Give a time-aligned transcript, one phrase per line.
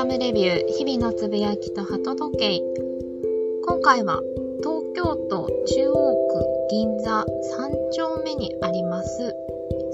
[0.00, 2.60] アムレビュー日々のつぶやきと鳩時計。
[3.66, 4.22] 今回は
[4.60, 7.26] 東京都中央区銀座3
[7.92, 9.36] 丁目にあります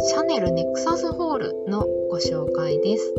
[0.08, 3.14] シャネルネクサスホールのご紹介です、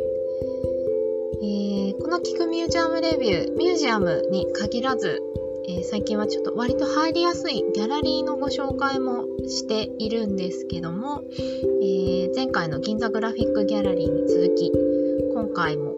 [1.41, 5.21] えー、この聞くミュージアムレビューミュージアムに限らず
[5.67, 11.25] えー、最近はちょっと割と入りやすいギャラリーのご紹介もしているんですけども、
[11.81, 14.71] えー、前回の銀座グラフィックギャラリーに続き
[15.33, 15.93] 今回も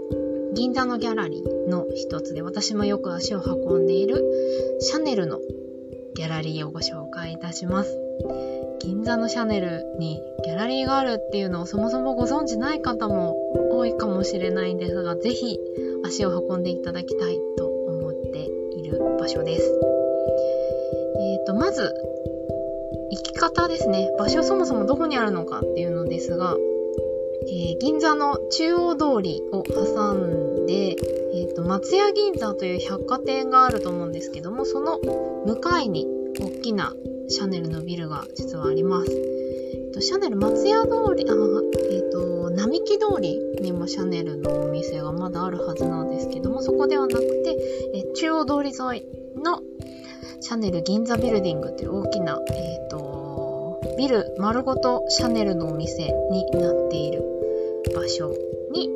[0.54, 4.24] 銀座のギャラリーの一つで私もよく足を運んでいる
[4.80, 5.40] シャネルの
[6.16, 7.98] ギャラリーをご紹介いたします
[8.82, 13.36] 銀座のシャネルにギャラリーがあるっていうのをそもそもご存知ない方も
[13.78, 15.60] 多いかもしれないんですがぜひ
[16.06, 18.40] 足を運んでいただきたいと思って
[18.78, 19.80] いる場所です。
[21.20, 21.94] え、ー、と、まず、
[23.12, 24.10] 行き方ですね。
[24.18, 26.56] 場所そもそもどこにあるのかっていうのですが、
[27.48, 30.96] えー、銀座の中央通りを挟んで、
[31.34, 35.00] えーと、松屋銀座という百貨店があると思うんですけども、その
[35.46, 36.08] 向かいに
[36.40, 36.94] 大きな
[37.28, 39.12] シャネルのビルが実はあります。
[39.12, 41.34] えーと、シャネル松屋通り、あ、
[41.92, 47.58] え、ー、と、並木通りにもシャネルのお店がまだあるはずなんですけども、そこではなくて、
[47.94, 49.62] え中央通り沿いの
[50.42, 53.09] シャネル銀座ビルディングという大きな、えーと、
[54.00, 57.22] ビル丸ごとシャネルのお店になっている
[57.94, 58.34] 場所
[58.72, 58.90] に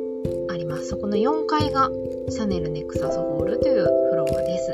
[0.50, 0.86] あります。
[0.86, 1.90] そこの4階が
[2.30, 4.72] シャネルネクサスホールというフロアです。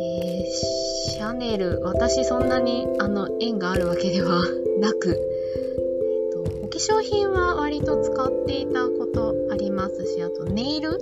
[0.00, 4.42] えー、シャネル、私そんなにあの縁があるわけでは
[4.80, 10.98] なく、えーと、お化粧品は割と使っていたことありますし、あとネイル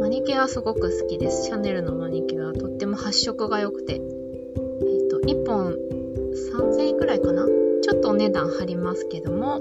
[0.00, 1.46] マニキュアすごく好きです。
[1.46, 3.94] シャネルのマニキュアとっても発色が良くて。
[3.94, 5.97] えっ、ー、と、1本
[6.54, 7.46] 3000円くらいかな？
[7.82, 9.60] ちょっとお値段張りますけども、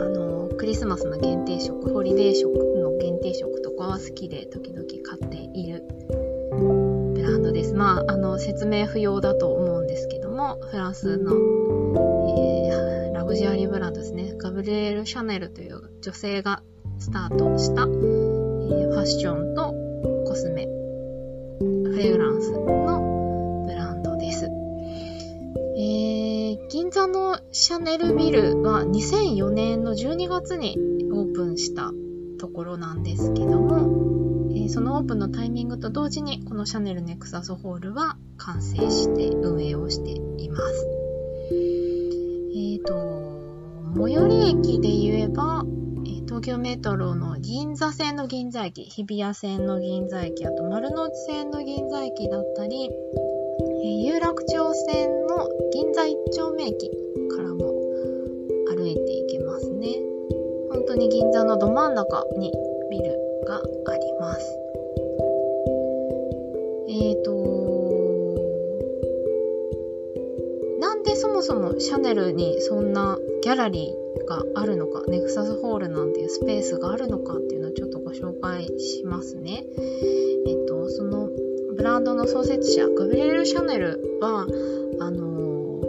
[0.00, 5.82] あの、クリスマスの限定色、ホリデー色の限定色とかは好きで時々買っている
[7.14, 7.74] ブランドです。
[7.74, 11.32] まあ、あの、説明不要だと思うんですけども、フランスの、
[12.38, 14.34] えー、ラグジュアリーブランドですね。
[14.36, 16.62] ガブリエル・シャネルという女性が
[16.98, 19.74] スタートしたえファッションと
[20.26, 20.66] コスメ、
[21.58, 22.52] フレグランス
[26.92, 30.76] 座のシャネルビルは2004年の12月に
[31.10, 31.90] オープンした
[32.38, 40.86] ところなんですけども、えー、そのオープンのタイミングと同時にこのシャネルネクサスホールは完成して運営をしています。
[41.50, 45.64] えっ、ー、と、最寄り駅で言えば、
[46.26, 56.90] 東京メトロの銀座線の銀座駅、日比谷線の銀座駅、あと丸の内線の銀座駅だったり、えー、有楽町線の銀座一丁目駅
[57.34, 57.72] からも
[58.68, 59.96] 歩いていけますね。
[60.70, 62.52] 本当に銀座のど真ん中に
[62.90, 63.04] ビル
[63.46, 64.58] があります。
[66.88, 67.32] えっ、ー、と、
[70.80, 79.64] なんでそもそもシャネルにそんなギャラリーがあるのか、ネクサスホールなんていうスペースがあるのかっていうのをちょっとご紹介しますね。
[80.46, 81.30] えっと、その
[81.76, 84.46] ブランドの創設者、ガブリエル・シャネルは、
[85.00, 85.80] あの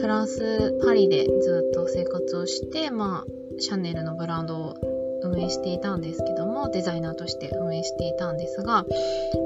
[0.00, 4.74] フランス・パリでずっと生活をして、まあ、シャネルのブランドを
[5.22, 8.86] 運営していたんですけども、デザイナーとして運営していたんですが、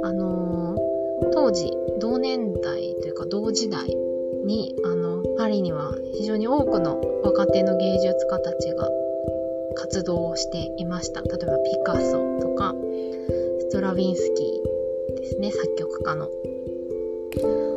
[0.02, 0.76] あの
[1.32, 1.70] 当時、
[2.00, 3.88] 同年代というか同時代
[4.44, 8.88] に、あの、パリには非常に多くの若手の芸術家たちが
[9.74, 11.22] 活動をしていました。
[11.22, 12.74] 例えばピカソとか、
[13.60, 14.71] ストラヴィンスキー
[15.14, 16.28] ですね、作曲家の。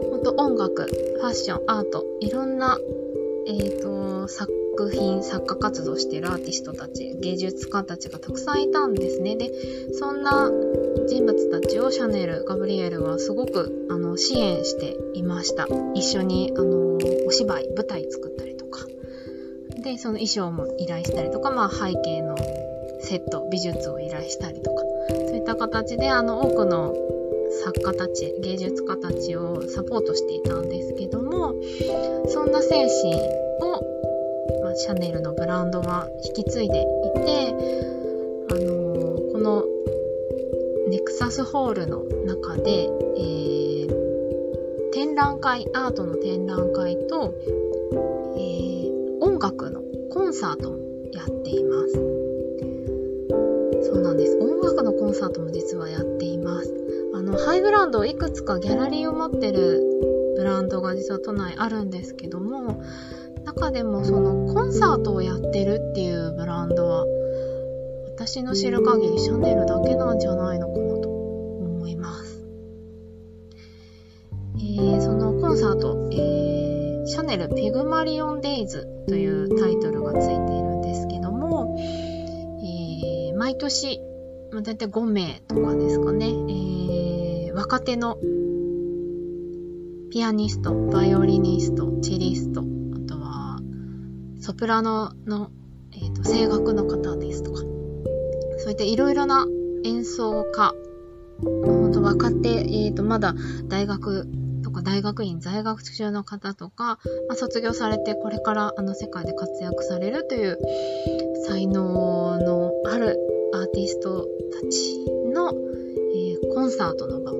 [0.09, 2.77] 本当音楽、ファッション、アート、いろんな、
[3.47, 4.51] えっ、ー、と、作
[4.91, 9.35] 品、作家活動してるアーティストたち、芸術家たちがたくさんいたんですね。
[9.35, 9.51] で、
[9.93, 10.51] そんな
[11.07, 15.67] 人物たちをシャネル、ガブリエルはすごくあの支援していました。
[15.93, 16.97] 一緒にあの
[17.27, 18.85] お芝居、舞台作ったりとか。
[19.83, 22.35] で、その衣装も依頼したりとか、まあ背景の
[23.01, 26.95] セット、美術を依頼したりとか、そういった形であの多くの
[27.63, 31.55] 作家たち、芸術家たちをサポートしていたんですけども、
[32.27, 33.15] そんな精神
[33.61, 33.81] を、
[34.61, 36.85] まあ、シャネルのブランドは引き継いでい
[37.25, 37.53] て、
[38.51, 39.63] あのー、この
[40.89, 47.33] ネクサスホールの中で、えー、展覧会、アートの展覧会と、
[48.37, 49.81] えー、音楽の
[50.11, 50.77] コンサートも
[51.11, 52.14] やっています。
[55.15, 56.73] サートも実はやっています。
[57.13, 59.81] あの、ハイブランドいくつかギャラリーを持ってる
[60.37, 62.83] ブランドが実は都内あるんですけども、
[63.45, 67.05] 中でもそのコンサートをやってるっていうブランドは
[68.15, 72.43] 私の知る限りシャネルだけなんじゃないのかなと思います。
[74.57, 84.01] えー、そのコンサート、えー、シャネルピグマリオンデイズというタイトルがついているんですけども、えー、毎年、
[84.51, 88.17] まあ、大体5名とかですかね、えー、若手の
[90.11, 92.63] ピアニスト、バイオリニスト、チリスト、あ
[93.07, 93.59] とは、
[94.39, 95.51] ソプラノの、
[95.91, 99.45] えーと、声楽の方ですとか、そういったいろいろな
[99.83, 100.73] 演奏家、
[101.43, 103.35] 本当若手、えーと、まだ
[103.67, 104.27] 大学
[104.63, 110.57] とか大学院在学中の方とか、まあ、卒業されてこれからあの世界で活躍されるという
[111.45, 113.19] 才能のある
[113.65, 114.27] アーティスト
[114.61, 117.35] たちの、えー、コンサートの場を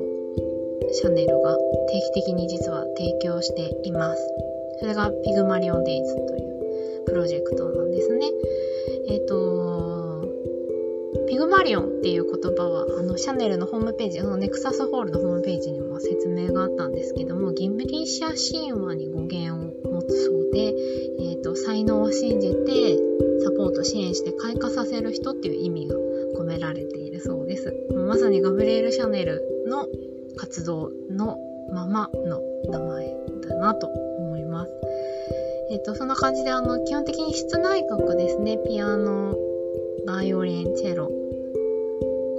[0.92, 4.34] シャネルが定期的に実は提供しています。
[4.80, 6.40] それがピグマリオンデイズとい
[7.02, 8.26] うプロジェクトなんですね。
[9.08, 10.28] えっ、ー、と、
[11.30, 20.74] ピグマリオンっていう言葉は、あの、シャネルのホームページ、あの、ネクサスホールのホームページにも説明があったんですけども、ギムリシャ神話に語源を持つそうで、
[21.20, 22.98] えっ、ー、と、才能を信じて、
[23.46, 25.96] サポート、支援して開花させる人っていう意味が
[26.36, 27.72] 込められているそうです。
[27.94, 29.88] まさにガブリエル・シャネルの
[30.36, 31.38] 活動の
[31.72, 33.16] ままの名前
[33.48, 34.72] だなと思います。
[35.70, 38.58] えっ、ー、と、そんな感じで、あの、基本的に室内楽ですね。
[38.68, 39.36] ピアノ、
[40.08, 41.08] バイオリン、チェロ。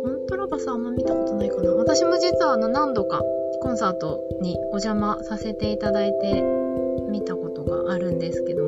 [0.03, 1.71] コントラバスあんま見たことないかな。
[1.75, 3.23] 私も実はあの、何度か
[3.61, 6.43] コンサートにお邪魔させていただいて
[7.09, 8.66] 見たことがあるんですけど、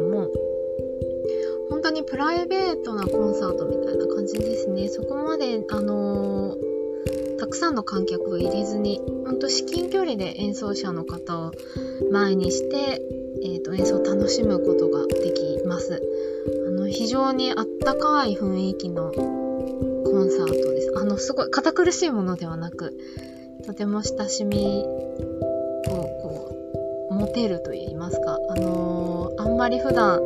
[2.18, 4.88] ライベートなコンサートみたいな感じですね。
[4.88, 6.78] そこまで、あのー
[7.38, 11.52] たくさんの観客を入れずに、ほんと至近距離で演奏者の方を
[12.10, 13.00] 前にして、
[13.44, 16.02] えーと、演奏を楽しむことができます。
[16.66, 20.92] あの非常にあったかい雰囲気のコンサートです。
[20.96, 22.92] あの、すごい堅苦しいものではなく、
[23.64, 24.84] とても親しみ
[25.86, 26.56] をこ
[27.10, 30.20] う、持てると言いますか、あのー、あんまり普段、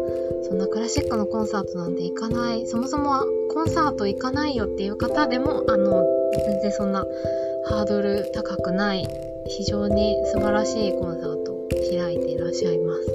[0.53, 6.05] そんなクラシックのコンサートなんて行かない、そもそもコンサート行かないよっていう方でも、あの、
[6.45, 7.07] 全然そんな
[7.65, 9.09] ハードル高くない
[9.47, 13.07] 非常に素晴らしいコンサートを開いていらっしゃいます。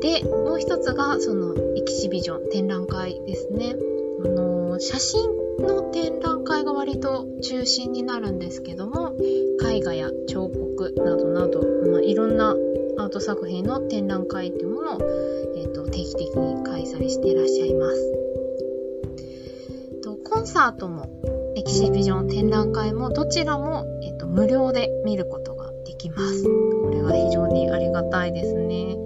[0.00, 3.76] で、もう一つがそのエキシビジョン、展覧会ですね。
[4.24, 5.20] あの写真
[5.60, 9.14] の展覧会が割と中心になるんですけども、
[9.64, 12.56] 絵画や彫刻などなど、まあ、いろんな
[12.98, 15.00] アート作品の展覧会というものを、
[15.56, 18.18] えーと定期的に開催していらっしゃいます。
[20.02, 21.06] とコンサートも
[21.56, 26.44] エキシビジョン展覧会もどちらも、えっと、無料で見ることができます。
[26.44, 28.96] これは非常にありがたいですね。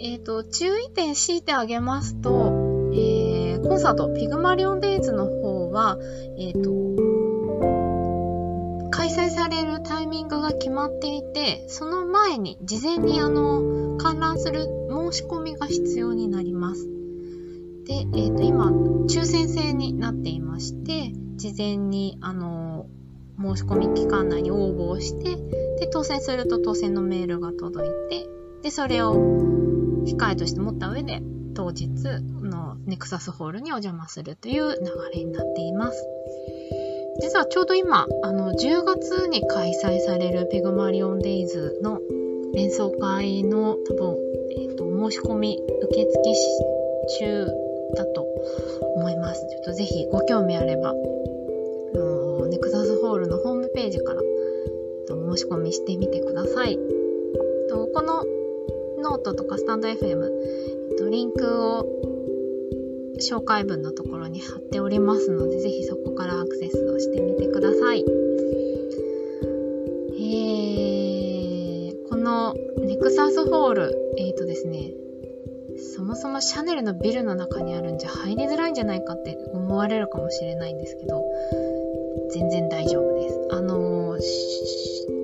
[0.00, 5.98] えっ、ー、と、注意点強いてあげますと、えー、コンサート、ピグマリオンデイズの方は、
[6.38, 7.07] えっ、ー、と、
[9.28, 16.88] 開されるタイミングが決まっていて、その前に事前にあの、観覧する申し込みが必要になります。
[17.84, 18.70] で、え、ー、と、今、
[19.06, 22.86] 抽選制になっていまして、事前に、あの、
[23.38, 25.36] 申し込み期間内に応募をして、
[25.78, 28.28] で、当選すると当選のメールが届いて、
[28.62, 29.14] で、それを
[30.04, 31.22] 控えとして持った上で、
[31.54, 31.88] 当日
[32.42, 36.06] のネクサスホールにお邪魔するという流れになっています。
[37.20, 42.00] 実はちょうど今、あの、10月に開催されるペグマリオンデイズの
[42.54, 44.16] 演奏会の多分、
[44.56, 46.34] えっ、ー、と、申し込み受付
[47.18, 47.46] 中
[47.96, 48.26] だと
[48.96, 49.46] 思います。
[49.48, 50.94] ちょっとぜひご興味あれば、
[52.48, 56.78] ネクサスホールのホームページから申し込みしてみてください。
[57.94, 58.24] この
[59.02, 62.17] ノートとかスタンド FM、リンクを
[63.18, 68.04] 紹介文のところに貼っておりますので、ぜひそこからアクセスをしてみてください。
[70.20, 74.92] えー、このネクサスホール、えっ、ー、とですね、
[75.94, 81.24] そもそもシャネルのビルの中にあるんじゃ入りづらいんじゃないかって思われるかもしれないんですけど、
[82.30, 83.38] 全然大丈夫です。
[83.50, 84.20] あのー、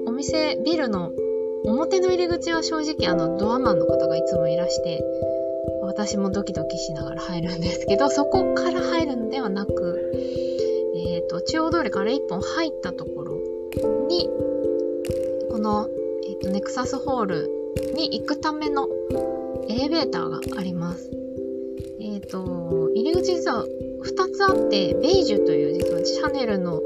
[0.06, 1.10] お店、ビルの
[1.64, 5.02] 表の入り口は正直あのドアマンの方がいつもいらして、
[5.96, 10.10] 私もドキドキしながら入るんですけど、そこから入るのではなく、
[10.96, 13.36] え、ー、と、中央通りから一本入ったところ
[14.08, 14.28] に、
[15.52, 15.88] この、
[16.28, 17.50] えっ、ー、と、ネクサスホール
[17.94, 18.88] に行くための
[19.68, 21.10] エレベーターがあります。
[22.00, 26.82] えっ、ー、と、入り口実は2つあって、ベイジュという実はシャネルの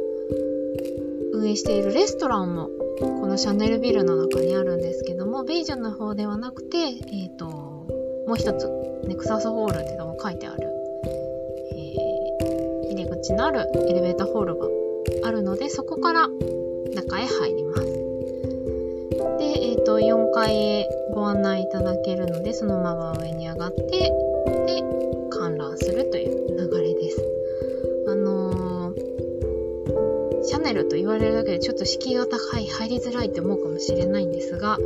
[1.33, 2.69] 運営しているレストランも
[3.01, 7.68] このシャネルビルの中にあるんですけども、ベイジュの方ではなくて、えっ、ー、と、
[8.29, 8.69] もう一つ、
[9.09, 10.69] ネクサスホールっていうのも書いてある、
[13.29, 14.67] ちのあるエレベーターホールが
[15.25, 16.29] あるので、そこから
[16.95, 17.83] 中へ入ります。
[17.85, 17.91] で、
[19.45, 24.83] えっ、ー、と、4階へご案内いただけるので、そのまま上に上がって、で、
[25.31, 27.23] 観覧するという流れです。
[28.09, 34.79] あのー、シャネルと言われるだけでちょっと敷居が高い、入りづらいって思うかもしれないんですが、あ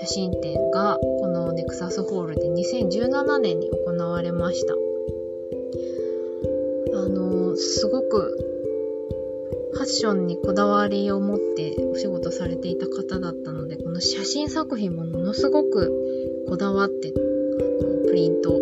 [0.00, 4.74] 写真展がこのネクサスホールで2017年に行われました。
[6.98, 8.55] あの、すごく
[9.86, 18.60] ッションにこだわりを持ってお仕事されていた方だったので、この写真作品もものすごくこだわってあのプリント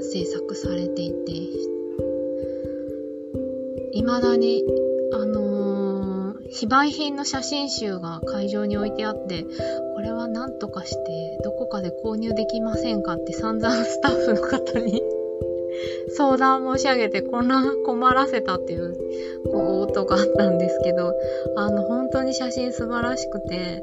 [0.00, 1.32] 制作されていて、
[3.92, 4.62] 未だに、
[5.12, 9.44] あのー、非売品の写真集が会場に置いてあって、
[9.94, 15.00] これは何とかしてどこかで購入できませんかって散々スタッフの方に
[16.16, 18.96] 相談申し上げてこんな困らせたっていう
[19.52, 21.12] ことがあったんですけど、
[21.56, 23.82] あの、本当に写真素晴らしくて、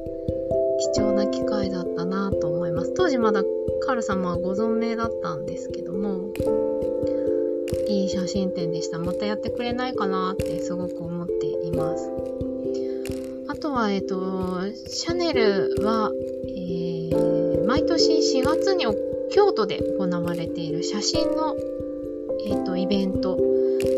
[0.96, 2.94] 貴重な機会だったなと思います。
[2.94, 3.44] 当時まだ
[3.86, 6.32] カール様はご存命だったんですけども、
[7.88, 8.98] いい写真展でした。
[8.98, 12.10] またやってくれないかなってすごく思っています。
[13.48, 16.12] あとは、えっと、シャネルは、
[16.48, 18.86] えー、毎年4月に
[19.32, 21.56] 京都で行われている写真の、
[22.46, 23.38] えっと、イベント、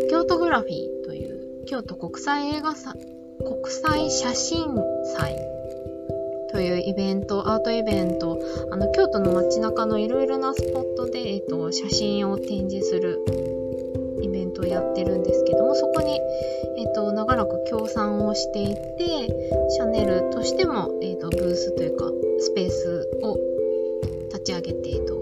[0.09, 2.93] 京都グラフィーという京都国際映画祭、
[3.39, 4.75] 国際写真
[5.17, 5.35] 祭
[6.51, 8.39] というイベント、アートイベント、
[8.71, 13.19] あの、京都の街中のいろいろなスポットで、えっ、と、写真を展示する
[14.21, 16.19] イベントをやってるんですけども、そこに、
[16.77, 18.79] えっ、と、長らく協賛をしていて、
[19.69, 23.37] シャネルとしても、えっ、と、ブースというか、スペースを
[24.29, 25.15] 立ち上げて、えっ、と、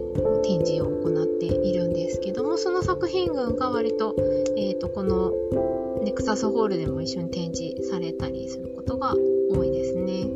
[0.44, 1.93] 展示を行っているんです。
[2.14, 4.16] ですけども、その作品群が割と、
[4.56, 5.34] えっ、と、この
[6.04, 9.16] ネクサスホールでも一緒に展示されたりすることが
[9.50, 10.28] 多いですね。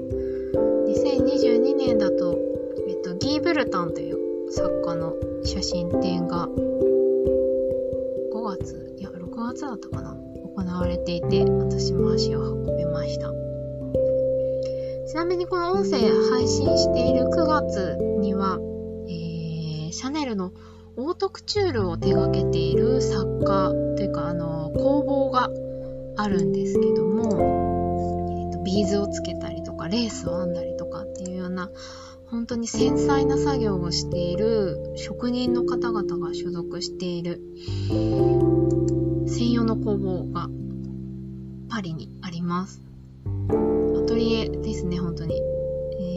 [0.87, 2.39] 2022年だと、
[2.87, 10.17] えっと、ギー・ブルタンという作家の写真展が5月、いや、6月だったかな
[10.55, 13.31] 行われていて、私も足を運びました。
[15.07, 15.99] ちなみにこの音声
[16.31, 18.57] 配信している9月には、
[19.07, 20.51] えー、シャネルの
[20.99, 25.51] オートクチュールを手掛けている作家というか、あの、工房が
[26.15, 31.69] あるんですけども、えーと、ビーズをつけたりとか、レースを編んだりとかっていうような、
[32.31, 37.43] 本当に繊細な作業をしている職人の方々が所属している
[39.27, 40.49] 専用の工房が
[41.69, 42.81] パリにあります。
[43.49, 45.39] アトリエですね、本当に。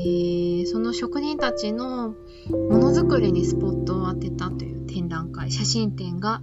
[0.03, 2.15] えー、その職人たちの
[2.49, 6.41] ものづくりにスポットを当てたという展覧会、写真展が、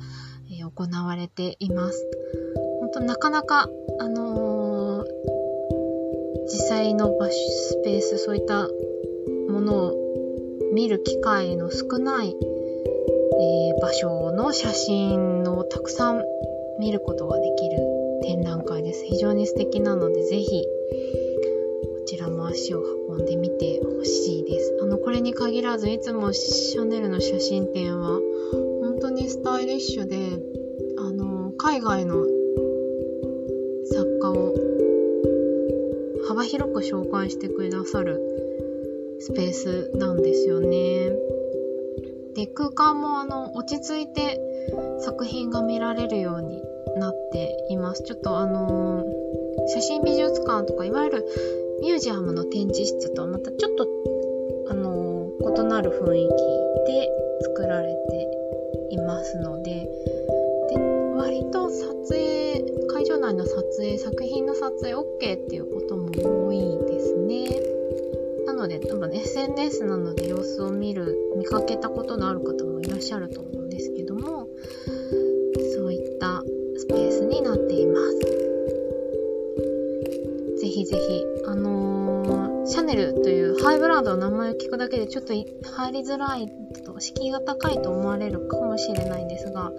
[0.51, 2.05] えー、行われています。
[2.81, 3.67] 本当なかなか、
[3.99, 5.05] あのー、
[6.43, 8.67] 実際の場所、スペース、そういった
[9.49, 9.93] ものを
[10.73, 16.23] 見る機会の少ない、えー、場所の写真をたくさん
[16.79, 17.77] 見ることができる
[18.21, 19.03] 展覧会です。
[19.05, 20.67] 非常に素敵なので、ぜひ、こ
[22.05, 24.77] ちらも足を運んでみてほしいです。
[24.81, 28.19] あの、これに限らず、いつもシャネルの写真展は、
[28.81, 30.17] 本当にスタイリッシュで、
[30.97, 32.25] あの、海外の
[33.85, 34.53] 作家を
[36.27, 38.21] 幅広く紹介してくださる
[39.19, 41.11] スペースなんですよね。
[42.35, 44.39] で、空間もあの、落ち着いて
[44.99, 46.61] 作品が見られるように
[46.97, 48.03] なっています。
[48.03, 49.05] ちょっとあの、
[49.67, 51.25] 写真美術館とかいわゆる
[51.81, 53.87] ミュージアムの展示室とはまたちょっと
[54.69, 57.09] あのー、異なる雰囲気で
[57.43, 58.27] 作られて
[58.89, 59.87] いますので、
[60.69, 60.77] で
[61.15, 66.09] 割と撮影、会場内の撮影、作品の撮影 OK っていうことも
[66.47, 67.45] 多いですね。
[68.45, 74.46] なので多分 SNS なので様子を見る、見かけたことのある方もいらっしゃると思うんですけども、
[83.67, 85.43] ハイブランドの名前を聞くだけでちょっと入
[85.91, 86.47] りづらい
[86.85, 89.73] と、敷居が高いと思われるかもしれないんですが、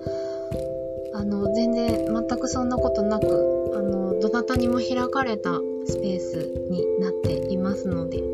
[1.14, 5.54] あの、全然全くそんなことなく、あの、どなたにも開かれた
[5.86, 6.36] スペース
[6.68, 8.24] になっていますので、ぜ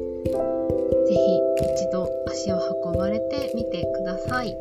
[1.14, 1.38] ひ
[1.76, 4.56] 一度足を運ばれてみてください。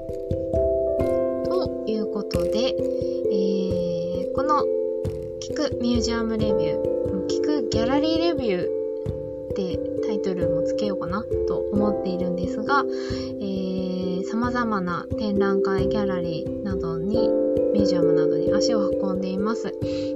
[1.45, 2.75] ということで、
[3.31, 4.63] えー、この
[5.41, 9.82] 聞くミュージアムレビュー、聞くギャラリーレビューって
[12.73, 12.85] が、
[13.39, 17.29] えー、様々な展覧会、ギャラリーなどに、
[17.73, 19.73] ミュージアムなどに足を運んでいます。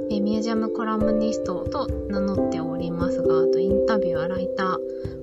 [0.10, 4.78] えー、ミュージアムコラムニストと名乗っておりますが、あとインタビュアー、ライター、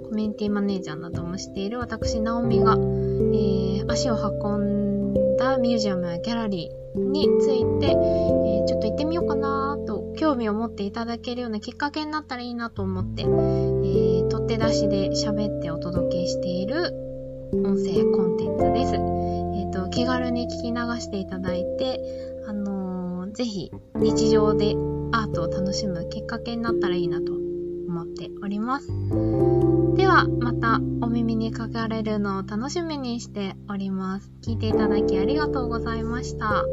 [0.08, 17.13] コミュニティマネージャーなどもしている私、ナオミが、えー、足を運んだミュージアムやギャラリーについて、えー、ちょっと行ってみようかなと興味を持っていただけるようなきっかけになったらいいなと思って、えー、取って出しで喋ってお届けしている
[17.52, 18.94] 音声コンテンツです。
[18.94, 22.00] えっ、ー、と、気軽に聞き流していただいて、
[22.46, 24.74] あのー、ぜひ日常で
[25.12, 28.88] アートを楽しむきっかけになったらいいなと思っております。
[29.96, 34.32] では、またお耳にかかれるのを楽しみにしております。
[34.42, 36.64] 聞いていただきありがとうございました。